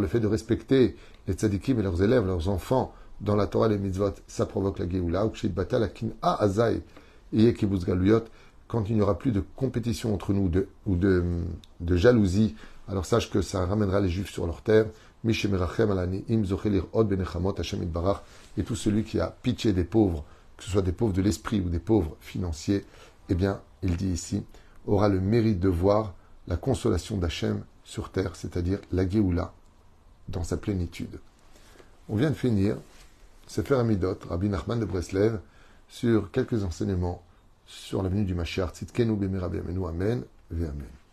le 0.00 0.06
fait 0.06 0.20
de 0.20 0.26
respecter 0.26 0.96
les 1.26 1.34
tzadikim 1.34 1.78
et 1.78 1.82
leurs 1.82 2.02
élèves, 2.02 2.26
leurs 2.26 2.48
enfants, 2.48 2.92
dans 3.20 3.36
la 3.36 3.46
Torah, 3.46 3.68
les 3.68 3.78
mitzvot, 3.78 4.12
ça 4.26 4.46
provoque 4.46 4.78
la 4.78 4.88
Géoula. 4.88 5.30
Quand 8.66 8.88
il 8.88 8.96
n'y 8.96 9.02
aura 9.02 9.18
plus 9.18 9.32
de 9.32 9.42
compétition 9.56 10.14
entre 10.14 10.32
nous 10.32 10.48
de, 10.48 10.68
ou 10.86 10.96
de, 10.96 11.22
de 11.80 11.96
jalousie, 11.96 12.56
alors 12.88 13.06
sache 13.06 13.30
que 13.30 13.42
ça 13.42 13.64
ramènera 13.66 14.00
les 14.00 14.08
Juifs 14.08 14.30
sur 14.30 14.46
leur 14.46 14.62
terre. 14.62 14.86
Et 18.56 18.62
tout 18.62 18.74
celui 18.74 19.04
qui 19.04 19.20
a 19.20 19.34
pitié 19.42 19.72
des 19.72 19.84
pauvres, 19.84 20.24
que 20.56 20.64
ce 20.64 20.70
soit 20.70 20.82
des 20.82 20.92
pauvres 20.92 21.12
de 21.14 21.22
l'esprit 21.22 21.60
ou 21.60 21.70
des 21.70 21.78
pauvres 21.78 22.16
financiers, 22.20 22.84
eh 23.30 23.34
bien, 23.34 23.60
il 23.82 23.96
dit 23.96 24.10
ici, 24.10 24.42
aura 24.86 25.08
le 25.08 25.20
mérite 25.20 25.60
de 25.60 25.68
voir 25.68 26.14
la 26.46 26.56
consolation 26.56 27.16
d'Hachem 27.16 27.64
sur 27.84 28.10
terre, 28.10 28.36
c'est-à-dire 28.36 28.80
la 28.92 29.08
Géoula, 29.08 29.54
dans 30.28 30.44
sa 30.44 30.58
plénitude. 30.58 31.20
On 32.08 32.16
vient 32.16 32.30
de 32.30 32.34
finir 32.34 32.76
Sefer 33.46 33.76
Amidot, 33.76 34.18
Rabbi 34.28 34.48
Nachman 34.48 34.80
de 34.80 34.84
Breslev, 34.84 35.38
sur 35.88 36.30
quelques 36.30 36.64
enseignements 36.64 37.22
sur 37.66 38.02
l'avenue 38.02 38.24
du 38.24 38.34
Mashiach. 38.34 38.72
Tzidkenu 38.72 39.16
b'merabi 39.16 39.58
amenu, 39.58 39.86
amen, 39.86 40.24
ve 40.50 40.64
amen. 40.64 41.03